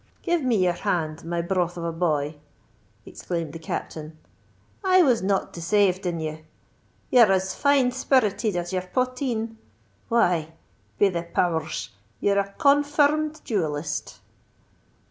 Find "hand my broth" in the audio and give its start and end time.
0.73-1.77